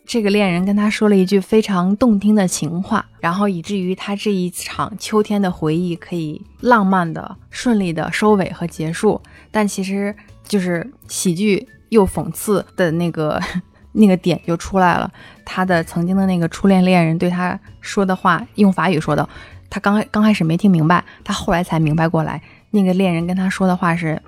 [0.10, 9.22] 这个恋人跟他说了一句非常动听的情话，然后以至于他这一场秋天的回忆可以浪漫的、顺利的收尾和结束。
[9.52, 13.40] 但其实就是喜剧又讽刺的那个
[13.94, 15.12] 那个点就出来了。
[15.46, 19.30] 他的曾经的那个初恋恋人对他说的话，用法语说的，
[19.70, 22.42] 他刚刚开始没听明白，他后来才明白过来，
[22.72, 24.20] 那个恋人跟他说的话是。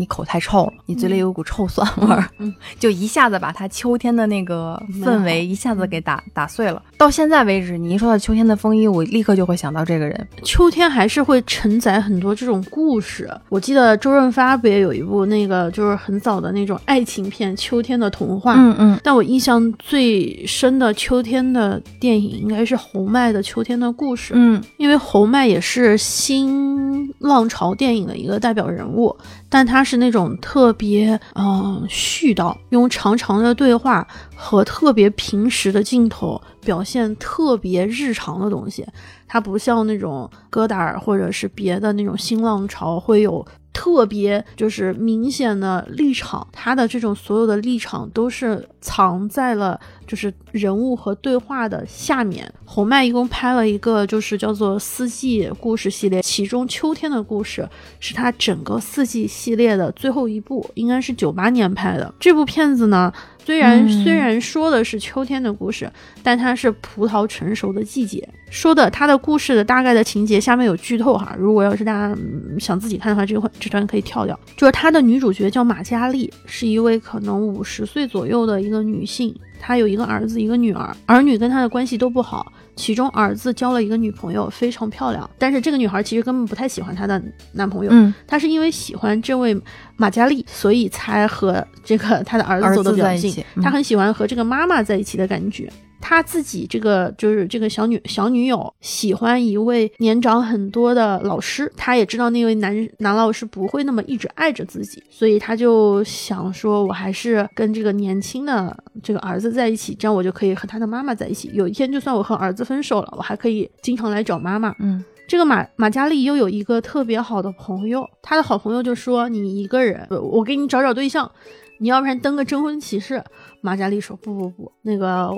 [0.00, 6.82] 你口太臭了，你嘴里有股臭酸味儿，嗯 就一下子把他秋天的那个氛围一下子给打打碎了。
[6.96, 10.28] 到现在为止，你一说到秋天的风衣，我立刻就会想到这个人。
[10.42, 13.30] 秋天还是会承载很多这种故事。
[13.50, 18.54] 我记得周润发不也有一部那个就是很早的那种爱情片《秋天的童话》？
[18.58, 19.00] 嗯嗯。
[19.02, 24.32] 但我印象最深的秋天的电影应该是侯麦的《秋天的故事》。
[24.36, 29.14] 嗯，因为侯麦也是新浪潮电影的一个代表人物。
[29.50, 38.86] 但他是那种特别嗯絮叨，用长长的对话和特别平时的镜头表现特别日常的东西。
[39.26, 43.44] 他不像那种戈达尔或者是别的那种新浪潮会有。
[43.80, 52.52] 特别就是明显的立场，他的这种所有的立场都是藏在了就是人物和对话的下面。
[52.66, 57.66] 红麦一共拍了一个就是叫做四季故事系列，其中秋天的故事
[58.00, 63.10] 是他整个四季系列的最后一部，应该是九八年拍的这部片子呢。
[63.44, 65.90] 虽然虽然说的是秋天的故事，
[66.22, 68.26] 但它是葡萄成熟的季节。
[68.50, 71.34] 说的它的故事的大概的情节，下面有剧透哈。
[71.38, 72.16] 如果要是大家
[72.58, 74.38] 想自己看的话，这块这段可以跳掉。
[74.56, 79.34] 就是它的女主角叫马嘉丽，是一位可能五十岁左右的一个女性。
[79.60, 82.52] 她有一个儿子，一个女儿，儿女跟他的关系都不好。
[82.76, 87.90] 其中儿子交了一个女朋友，非常漂亮，但是这个女孩其实根本不太喜欢她的男朋友。
[87.92, 89.54] 嗯，她是因为喜欢这位
[89.96, 93.44] 马嘉丽，所以才和这个她的儿子走得比较近。
[93.62, 95.70] 她很喜欢和这个妈妈在一起的感觉。
[96.00, 111.50] 他自己这个就是这个小女小女友喜欢一位年长很多的老师，他也知道那位男男老师不会那么一直爱着自己，所以他就想说，我还是跟这个年轻的这个儿子在一起，这样我就可以和他的妈妈在一起。
[111.52, 114.74] 有一天，就算我和儿子分手了，我还可以经常来找妈妈。
[114.80, 121.30] 嗯，这个马马嘉丽又有一个特别好的朋友，他的好朋友就说：“你一个人，我给你找找对象，
[121.78, 123.22] 你要不然登个征婚启事。”
[123.60, 125.30] 马嘉丽说：“不不不，那个。”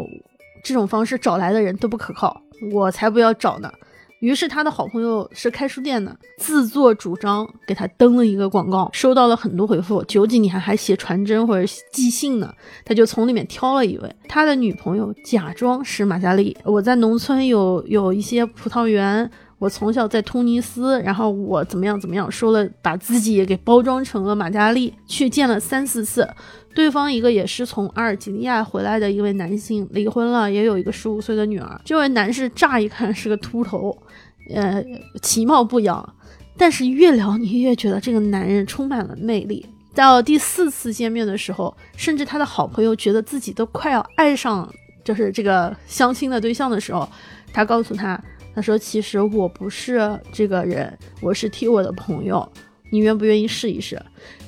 [0.62, 2.40] 这种方式找来的人都不可靠，
[2.72, 3.70] 我才不要找呢。
[4.20, 10.04] 于是他的好朋友是开书店的，自作主张给他登了一个广告，收到了很多回复。
[10.04, 14.14] 九几年还写传真或者寄信呢，他就从里面挑了一位。
[14.28, 26.28] 他的女朋友假装是马嘉丽，我在农村有有一些葡萄园，我从小在突尼斯，然后我怎么样怎么样，说了把自己也给包装成了马嘉丽，去见了三四次。
[26.74, 31.80] 对方一个也是从阿尔及利亚回来的一位男性，离婚了，也有一个十五岁的女儿。
[31.84, 33.96] 这位男士乍一看是个秃头，
[34.54, 34.82] 呃，
[35.20, 36.14] 其貌不扬，
[36.56, 39.66] 但是越聊你越觉得这个男人充满了魅力。
[39.94, 44.66] 到第四次见面的时候，甚至他的好朋友觉得自己都快要爱上，
[45.04, 47.06] 就是这个相亲的对象的时候，
[47.52, 48.18] 他告诉他，
[48.54, 52.50] 他说：“其实我不是这个人，我是替我的朋友，
[52.90, 54.00] 你愿不愿意试一试？”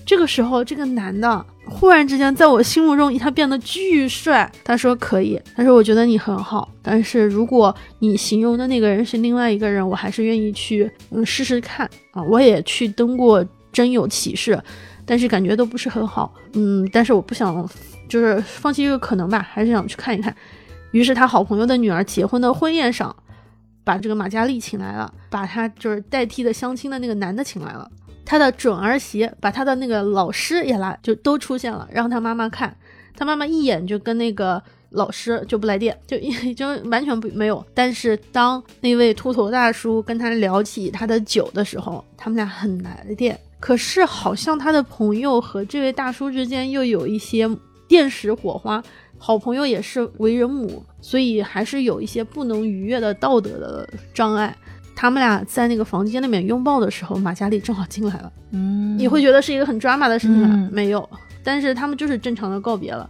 [0.07, 4.51] 这个时候，这个男的忽然之间在我心目中他变得巨帅。
[4.63, 12.23] 他说可以，他说我觉得你很好，但是如果你形容的那个人是另外一个人，我还是愿意去嗯试试看啊。
[12.23, 14.59] 我也去登过真有启事，
[15.05, 17.69] 但是感觉都不是很好，嗯，但是我不想
[18.09, 20.35] 就是放弃这个可能吧，还是想去看一看。
[20.93, 23.15] 于是他好朋友的女儿结婚的婚宴上，
[23.83, 27.91] 把这个马嘉丽请来了，把他就是代替的相亲的那个男的请来了。
[28.25, 32.77] 他的准儿媳把他的那个老师也来，就都出现了，让他妈妈看。
[33.17, 34.61] 他妈妈一眼就跟那个
[34.91, 37.65] 老师就不来电， 就已经完全不没有。
[37.73, 43.39] 但是当那位秃头大叔跟他聊起他的酒的时候，他们俩很来电。
[43.61, 47.49] 可是好像他的朋友和这位大叔之间又有一些
[47.87, 48.83] 电石火花。
[49.17, 54.55] 好朋友也是为人母，所以还是有一些不能逾越的道德的障碍。
[54.97, 58.33] 他们俩在那个房间里面拥抱的时候，马嘉丽正好进来了。
[58.53, 60.69] 嗯，你会觉得是一个很抓马的事情吗？
[60.73, 61.09] 没有，
[61.43, 63.09] 但是他们就是正常的告别了。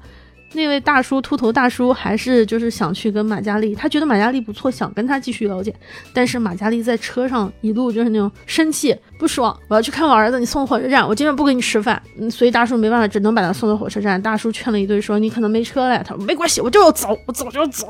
[0.57, 5.75] 那位大叔，秃头大叔，还是就是想去跟马嘉丽，他觉得马嘉丽不错，想跟他继续了解。
[6.13, 12.01] 但是马嘉丽在车上一路就是那种生气、不爽，我要去看我儿子，你送我火车站，我今晚不跟你吃饭。
[12.21, 14.23] 嗯，所以大叔没办法，只能把他送到火车站。
[14.23, 16.05] 大叔劝了一堆，说你可能没车了。
[16.05, 17.89] 他说没关系，我就要走，我走就要走。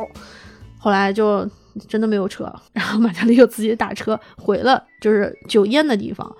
[0.78, 1.48] 后来就。
[1.88, 6.30] 真的没有车，然后马嘉祺又自己打车回了就是酒宴的地方。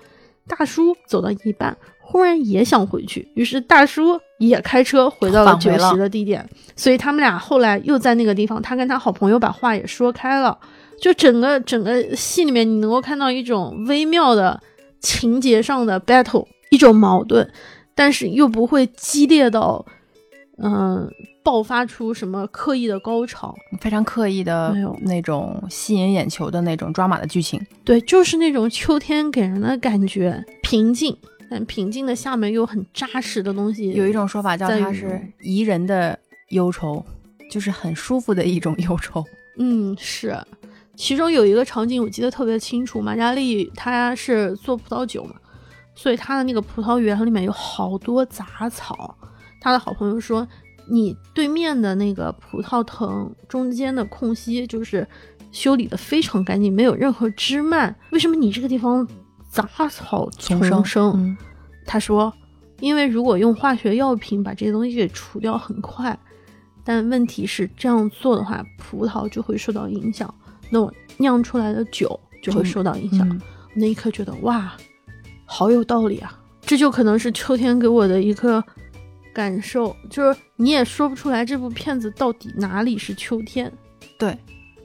[0.47, 6.47] 大叔走到一半，忽然也想回去，于是大叔也开车回到了酒席的地点。
[6.75, 10.57] 所以他们俩后来又在那个地方，他跟他好朋友把话也说开了。
[11.01, 14.61] 就整个整个戏里面，你能够看到一种微妙的
[15.01, 17.49] 情节上的 battle，一种矛盾，
[17.93, 19.85] 但是又不会激烈到。
[20.57, 21.11] 嗯，
[21.45, 27.63] 爆发出什么刻意的高潮，非常刻意的那种吸引眼球的那种抓马的剧情。
[27.83, 31.15] 对，就是那种秋天给人的感觉平静，
[31.47, 33.91] 但平静的下面又很扎实的东西。
[33.91, 36.17] 有一种说法叫它是宜人的
[36.49, 37.05] 忧愁，
[37.51, 39.23] 就是很舒服的一种忧愁。
[39.59, 40.35] 嗯，是。
[40.95, 45.35] 其中有一个场景我记得特别清楚，马嘉丽她是做葡萄酒嘛，
[45.93, 49.15] 所以她的那个葡萄园里面有好多杂草。
[49.61, 50.47] 他的好朋友说
[50.87, 55.07] ：“你对面的那个葡萄藤中间的空隙，就是
[55.51, 57.95] 修理的非常干净，没有任何枝蔓。
[58.11, 59.07] 为什么你这个地方
[59.49, 61.35] 杂草丛生？”
[61.85, 62.33] 他说
[62.81, 66.17] ：“因为如果用化学药品把这些东西给除掉，很快。
[66.83, 70.33] 但问题是这样做的话，葡萄就会受到影响，
[70.69, 73.41] 那我酿出来的酒就会受到影响。”
[73.75, 74.71] 那一刻觉得哇，
[75.45, 76.39] 好有道理啊！
[76.61, 78.63] 这就可能是秋天给我的一个。
[79.35, 83.69] 感受就是你也说不出来这部片子到底哪里是秋天，
[84.17, 84.37] 对，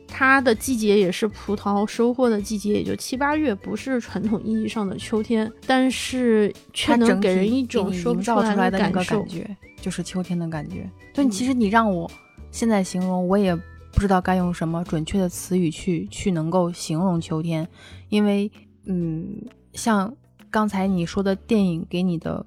[0.09, 8.93] 它的季节也是葡萄收获的季节，也就七八月，不是传统意义上的秋天，但是却能给人一种说不出来的感
[9.29, 10.91] 觉，就是秋天的感觉。
[11.15, 12.11] 就其实你让我
[12.51, 13.55] 现在形容，我也
[13.93, 17.65] 不知道该用什么准确的词语去去能够形容秋天，
[18.09, 18.51] 因为
[18.87, 20.13] 嗯，像
[20.51, 22.45] 刚才你说的电影给你的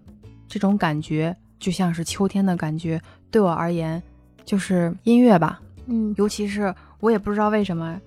[0.49, 1.33] 这种感觉。
[1.63, 4.03] 就像是秋天的感觉，对我而言，
[4.43, 5.61] 就是音乐吧。
[5.85, 7.97] 嗯，尤其是我也不知道为什么，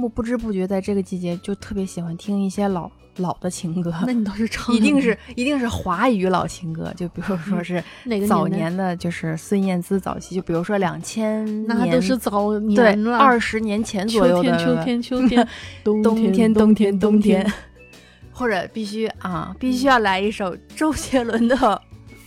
[0.00, 3.92] 我不知不觉在这个季节就特别喜欢听一些老老的情歌。
[4.06, 7.82] 那你倒是唱， 一定是一定是华语老情歌，就比如说是
[8.28, 15.48] 早年的，就是孙燕姿早期，就比如说两千年，那都是早年了，二十年前左右的秋天，秋天，秋天，
[15.82, 16.00] 冬
[16.32, 17.52] 天，冬天，冬天，
[18.30, 21.82] 或者必须啊，必须要来一首周杰伦的。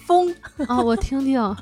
[0.05, 0.33] 风
[0.67, 1.55] 啊，我听听，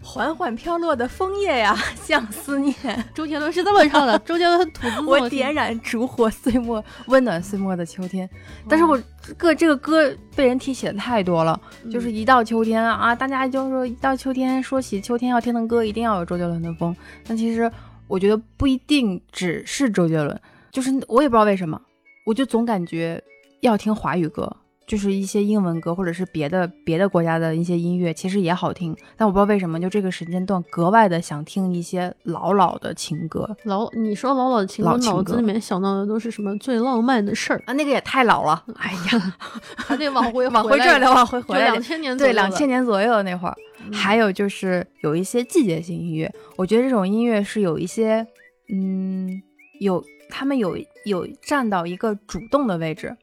[0.00, 2.74] 缓缓飘落的枫叶呀，像思念。
[3.14, 5.00] 周杰伦是这么唱的，周杰伦吐字。
[5.06, 8.28] 我点燃烛火岁末，温暖岁末的秋天。
[8.68, 9.00] 但是我
[9.36, 11.58] 个这个歌被人提起的太多了，
[11.90, 16.96] 就是一到秋天啊，大家就说一到秋天说起秋天要听的歌，一定要有周杰伦的风。
[17.26, 17.70] 但其实
[18.08, 21.80] 我觉得不一定只是周杰伦，就是我也不知道为什么，
[22.24, 23.22] 我就总感觉
[23.60, 24.56] 要听华语歌。
[24.86, 28.94] 就是一些英文歌，或者是别的别的国家的一些音乐，其实也好听。
[29.16, 33.56] 但我不知道为什么，就这个时间段格外的想听一些老老的情歌。
[33.64, 37.72] 老，你说老老的情歌，脑子里面想到的都是什么最浪漫的事儿啊？
[37.72, 38.64] 那个也太老了。
[38.76, 39.36] 哎呀，
[39.76, 41.70] 还得往回往回转了，往回回来。
[41.70, 43.54] 两千年对，两千年左右的那会儿。
[43.92, 48.26] 还有就是有一些季节性音乐，我觉得这种音乐是有一些，
[48.72, 49.42] 嗯，
[49.80, 53.16] 有他们有有站到一个主动的位置。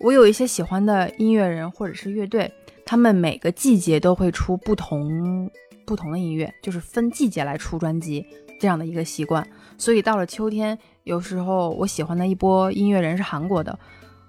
[0.00, 2.50] 我有一些喜欢的音乐人或者是乐队，
[2.86, 5.50] 他们每个季节都会出不同
[5.84, 8.24] 不同的音乐，就是分季节来出专辑
[8.58, 9.46] 这样的一个习惯。
[9.76, 13.78] 所以到了秋天，有时候我喜欢的一波音乐人是韩国的，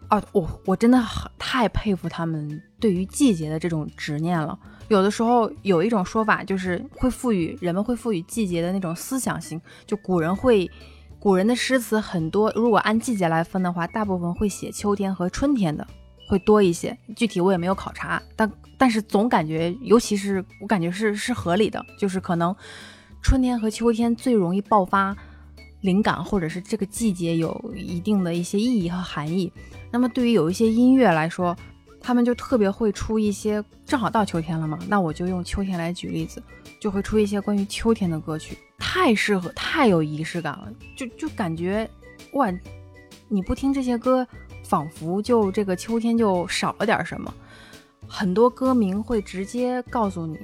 [0.09, 4.59] 啊，我我真的很太佩服他们对于季节的这种执念了。
[4.89, 9.59] 有的时候有一种说法，就是会赋予人们会赋予季节的那种思想性。
[9.88, 10.69] 就古人会，
[11.22, 15.86] 古人的诗词很多，如果按季节来分的话，大部分会写秋天和春天的
[16.28, 16.97] 会多一些。
[17.15, 22.55] 具体我也没有考察，但但是总感觉，尤其是我感觉是是合理的，就是可能
[23.22, 25.15] 春天和秋天最容易爆发
[25.82, 29.53] 灵感，或者是这个季节有一定的一些意义和含义。
[29.91, 31.55] 那么对于有一些音乐来说，
[32.01, 36.41] 他们就特别会出一些，正好到秋天了嘛，那我就用秋天来举例子，
[36.79, 41.89] 就会出一些关于秋天的歌曲，太适合，太有仪式感了，就就感觉
[42.33, 42.51] 哇，
[43.29, 44.27] 你不听这些歌，
[44.63, 47.33] 仿佛就这个秋天就少了点什么。
[48.07, 50.37] 很多歌名会直接告诉你，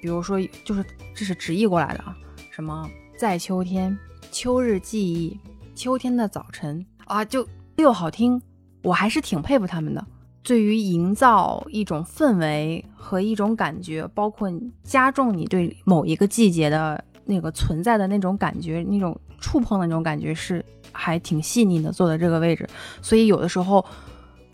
[0.00, 0.84] 比如说就是
[1.14, 2.16] 这是直译过来的啊，
[2.50, 3.96] 什么在秋天、
[4.32, 5.38] 秋日记忆、
[5.74, 7.46] 秋天的早晨啊，就
[7.76, 8.40] 又好听，
[8.82, 10.04] 我还是挺佩服他们的。
[10.42, 21.92] 对于营造一种氛围和一种感觉，包括加重你对某一个季节的那个存在的那种感觉，那种触碰的那种感觉是还挺细腻的。
[21.92, 22.68] 坐在这个位置，
[23.00, 23.84] 所以有的时候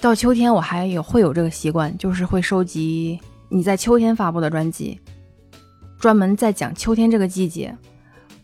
[0.01, 3.19] 到秋天，我还有会有这个习惯，就是会收集
[3.49, 5.01] 你在秋天发布的专辑，
[5.99, 7.75] 专门在讲秋天这个季节，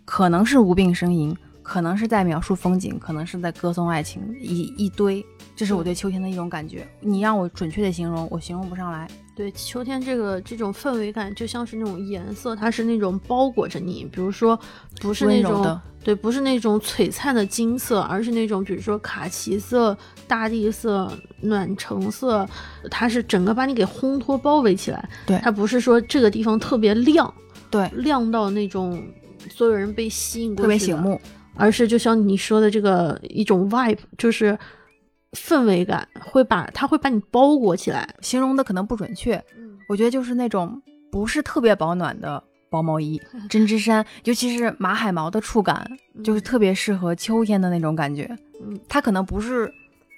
[0.06, 5.24] 可能是无病呻吟，可能是在描述风景，可能是在歌颂爱情，一一堆。
[5.56, 9.08] 这是我对秋天的一种感觉，你让我准确的形容，我形容不上来。
[9.34, 14.58] 对秋天这个这种氛围感，就像是那种颜色，它是那种包裹着你，比如说
[15.00, 19.96] 不是那种对，不是那种璀璨的金色，而是那种比如说卡其色、
[20.28, 21.10] 大地色、
[21.40, 22.46] 暖橙色，
[22.90, 25.08] 它是整个把你给烘托包围起来。
[25.24, 27.32] 对，它不是说这个地方特别亮，
[27.70, 29.02] 对，亮到那种
[29.48, 31.20] 所有人被吸引过去，特别醒目，
[31.56, 34.58] 而是就像你说的这个一种 vibe，就是。
[35.34, 39.34] 氛围感会把它会把你包裹起来，形容的可能不准确。
[39.58, 40.80] 嗯，我觉得就是那种
[41.10, 42.40] 不是特别保暖的
[42.70, 45.84] 薄毛衣，针织衫，尤其是马海毛的触感，
[46.22, 48.30] 就是特别适合秋天的那种感觉。
[48.64, 49.68] 嗯，它可能不是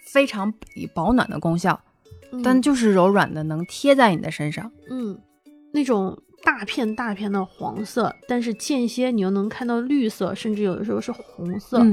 [0.04, 1.80] 非常以保暖的功效，
[2.44, 4.70] 但就是柔软的，能贴在你的身上。
[4.90, 5.18] 嗯，
[5.72, 6.14] 那种
[6.46, 11.84] 大片大片的黄色，但是间歇你又能看到绿色，甚至有的时候是红色。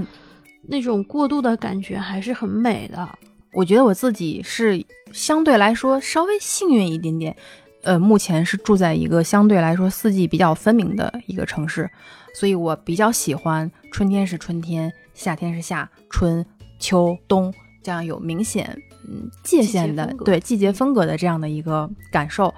[0.67, 3.09] 那种过渡的感觉还是很美的。
[3.51, 7.35] 我觉得我自己是相对来说稍微幸运一点点，
[7.81, 11.89] 呃，目前是住在一个相对来说四季比较分明的一个城市，
[12.35, 16.45] 所以我比较喜欢春天是春天，夏天是夏春
[16.79, 17.51] 秋冬
[17.81, 18.79] 这样有明显
[19.09, 22.53] 嗯界限的对季节风格的这样的一个感受。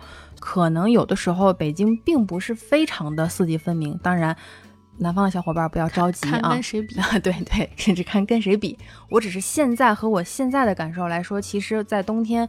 [0.45, 4.35] 可能有的时候北京并不是非常的四季分明，当然。
[4.97, 6.51] 南方的小伙伴不要着急啊！
[6.51, 6.95] 跟谁比？
[7.19, 8.77] 对对，甚至看跟谁比。
[9.09, 12.47] 我只是现在和我现在的感受来说，其实，在冬天，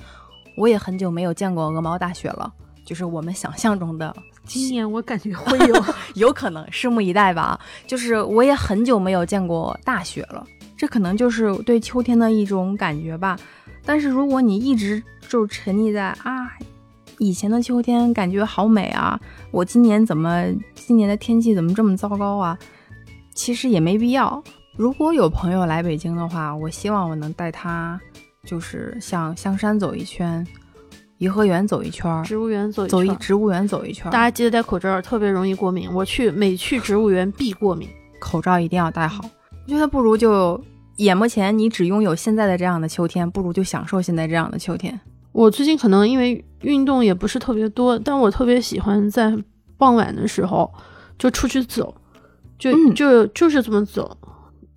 [0.57, 2.53] 我也很久没有见过鹅毛大雪了。
[2.85, 5.85] 就是我们想象中的，今年我感觉会有，
[6.15, 7.59] 有可能，拭目以待吧。
[7.87, 13.37] 就是我也很久没有见过大雪了，这可能就是对秋天的一种感觉吧。
[13.85, 16.47] 但是如果你一直就沉溺在啊。
[17.19, 19.19] 以前的秋天感觉好美啊！
[19.51, 20.45] 我今年怎么
[20.75, 22.59] 今年的天气怎么这么糟糕啊？
[23.35, 24.43] 其实也没必要。
[24.77, 27.99] 如果有朋友来北京的话，我希望我能带他，
[28.45, 30.47] 就是像香山走一圈，
[31.19, 34.11] 颐和园走一圈，植物园走走一植物园走一圈。
[34.11, 35.91] 大家记得戴口罩，特别容易过敏。
[35.93, 37.89] 我去每去植物园必过敏，
[38.21, 39.25] 口罩一定要戴好。
[39.67, 40.63] 我觉得不如就
[40.97, 44.99] 眼目前你只拥有现在的这样的秋天，不如就享受现在这样的秋天。
[45.37, 49.37] 我最近可能因为运动也不是特别多，但我特别喜欢在
[49.77, 50.73] 傍晚的时候
[51.19, 51.95] 就出去走，
[52.59, 54.17] 就就就是这么走，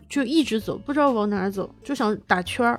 [0.10, 2.78] 就一直走，不知道往哪走，就想打圈儿，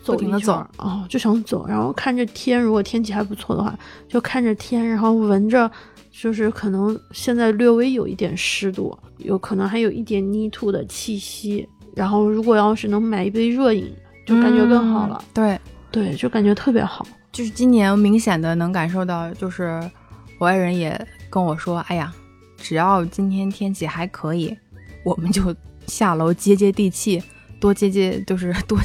[0.00, 3.76] 走一圈儿哦，就想走，然后看着天，如果天气还不错的话，
[4.08, 5.68] 就看着天，然后闻着，
[6.12, 13.92] 就是可能现在略微有一点湿度，有可能还有一点泥土的气息，然后如果要是能买一杯热饮，
[14.24, 15.20] 就感觉更好了。
[15.34, 15.58] 对。
[15.98, 17.06] 对，就感觉特别好。
[17.32, 19.80] 就是今年明显的能感受到，就是
[20.38, 22.12] 我爱人也跟我说：“哎呀，
[22.56, 24.56] 只要今天天气还可以，
[25.04, 25.54] 我们就
[25.86, 27.22] 下楼接接地气，
[27.60, 28.78] 多接接，就是 多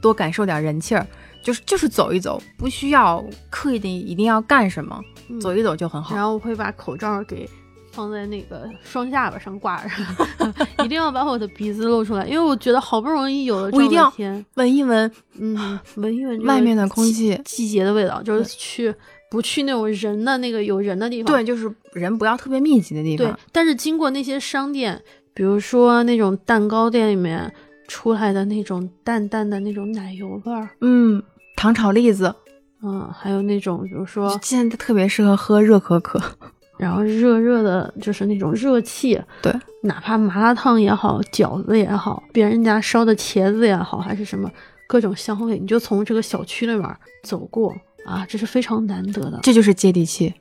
[0.00, 1.06] 多感受点人气儿，
[1.42, 5.00] 就是就是走一走，不需要刻意的一定要干什么，
[5.40, 7.48] 走一走就很好。”然后我会把口罩给。
[7.96, 9.90] 放在那个双下巴上挂着，
[10.84, 18.94] 一定要把我的鼻子露出来，因为我觉得好不容易有了这么天，闻一闻，嗯，闻一闻外面的空气，季节的味道，就是去
[19.30, 23.26] 不去那种人的那个有人的地方，对，就是人不要特别密集的地方。
[23.26, 27.50] 对，但是经过那些商店，比如说那种蛋糕店里面
[27.88, 31.22] 出来的那种淡淡的那种奶油味儿，嗯，
[31.56, 32.34] 糖炒栗子，
[32.82, 36.20] 嗯，还有那种比如说，现在特别适合喝热可可。
[36.78, 39.52] 然后热热的，就是那种热气，对，
[39.82, 44.50] 哪怕麻辣烫也好，饺子也好，别人家烧的茄子也好，还是什么
[44.86, 47.74] 各种香味，你就从这个小区里面走过
[48.04, 50.32] 啊，这是非常难得的，这就是接地气。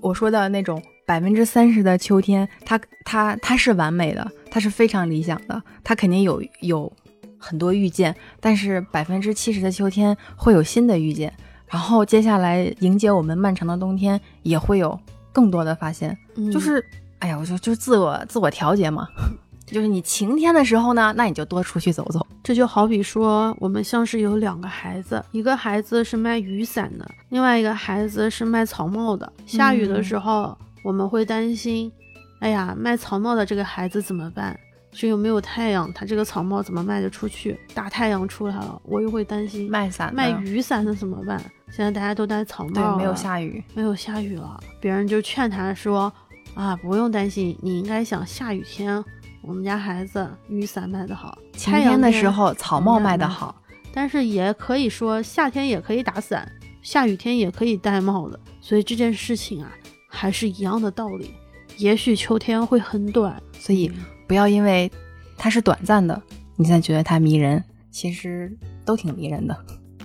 [0.00, 6.90] 我说的那种百分之三十的秋天，它它它是完美的，它是非常理想的，它肯定有有
[7.36, 11.32] 很多遇见，但是百分之七十的秋天会有新的遇见，
[11.66, 14.98] 然后接下来迎接我们漫长的冬天也会有。
[15.38, 16.18] 更多的发现，
[16.52, 16.84] 就是，
[17.20, 19.06] 哎呀，我就就自我自我调节嘛，
[19.64, 22.26] 就是你晴天的时候呢，那你就多出去走走。
[22.42, 29.32] 这就好比说，我们像是有两个孩子，一个孩子是卖雨伞的，另外一个孩子是卖草帽的。
[29.46, 31.92] 下雨的时候，我们会担心，
[32.40, 34.58] 哎呀，卖草帽的这个孩子怎么办？
[34.90, 37.56] 就又没有太阳，他这个草帽怎么卖得出去？
[37.74, 41.40] 大太阳出来了，我又会担心卖伞卖雨伞的怎么办？
[41.70, 44.58] 现在大家都戴草帽，对，没有下雨，没有下雨了。
[44.80, 46.12] 别人就劝他说
[46.54, 49.02] ：“啊，不用担心，你应该想下雨天，
[49.42, 53.54] 我们家孩子雨伞卖得好，晴天的时候草帽卖得好。
[53.92, 56.50] 但是也可以说夏天也可以打伞，
[56.82, 58.38] 下雨天也可以戴帽子。
[58.60, 59.70] 所以这件事情啊，
[60.08, 61.32] 还是一样的道理。
[61.76, 63.90] 也许秋天会很短，所以
[64.26, 64.90] 不要因为
[65.36, 66.20] 它是短暂的，
[66.56, 67.62] 你才觉得它迷人。
[67.90, 68.52] 其实
[68.84, 69.56] 都挺迷人的。”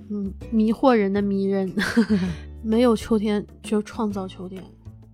[0.09, 1.71] 嗯，迷惑人的迷人，
[2.63, 4.63] 没有秋天就创造秋天，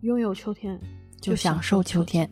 [0.01, 0.79] 拥有秋天
[1.21, 2.29] 就享受秋天。